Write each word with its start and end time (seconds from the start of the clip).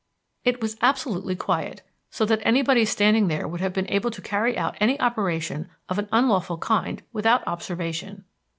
It 0.43 0.63
was 0.63 0.77
absolutely 0.81 1.35
quiet, 1.35 1.83
so 2.09 2.25
that 2.25 2.39
anybody 2.41 2.85
standing 2.85 3.27
there 3.27 3.47
would 3.47 3.61
have 3.61 3.71
been 3.71 3.87
able 3.91 4.09
to 4.09 4.21
carry 4.23 4.57
out 4.57 4.75
any 4.79 4.99
operation 4.99 5.69
of 5.89 5.99
an 5.99 6.09
unlawful 6.11 6.57
kind 6.57 7.03
without 7.13 7.45
observation. 7.47 8.25